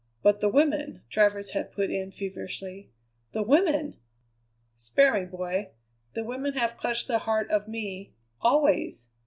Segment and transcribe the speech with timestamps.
[0.23, 2.89] "But the women," Travers had put in feverishly,
[3.33, 3.99] "the women!"
[4.75, 5.73] "Spare me, boy!
[6.15, 9.09] The women have clutched the heart of me always.